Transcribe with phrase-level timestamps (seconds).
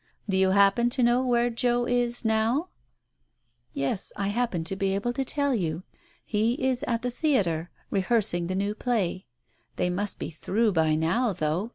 [0.27, 2.69] Do you happen to know where Joe is, now?"
[3.73, 5.83] "Yes, I happen to be able to tell you.
[6.25, 9.27] He is at the theatre, rehearsing the new play.
[9.75, 11.69] They must be through by now, though